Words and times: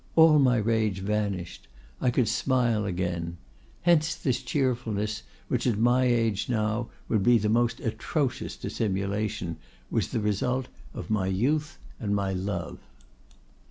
All 0.15 0.39
my 0.39 0.57
rage 0.57 1.01
vanished. 1.01 1.67
I 2.01 2.09
could 2.09 2.27
smile 2.27 2.85
again. 2.85 3.37
Hence 3.83 4.15
this 4.15 4.41
cheerfulness, 4.41 5.21
which 5.47 5.67
at 5.67 5.77
my 5.77 6.05
age 6.05 6.49
now 6.49 6.89
would 7.07 7.21
be 7.21 7.37
the 7.37 7.49
most 7.49 7.79
atrocious 7.81 8.57
dissimulation, 8.57 9.57
was 9.91 10.07
the 10.07 10.19
result 10.19 10.69
of 10.95 11.11
my 11.11 11.27
youth 11.27 11.77
and 11.99 12.15
my 12.15 12.33
love. 12.33 12.79